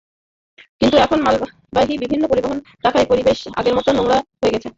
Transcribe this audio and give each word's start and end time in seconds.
কিন্তু 0.81 0.95
এখন 0.97 1.17
মালবাহী 1.21 1.93
বিভিন্ন 1.97 2.23
পরিবহন 2.27 2.57
রাখায় 2.83 3.07
পরিবেশ 3.07 3.39
আগের 3.55 3.75
মতো 3.75 3.89
নোংরা 3.91 4.17
হয়ে 4.39 4.53
গেছে। 4.53 4.69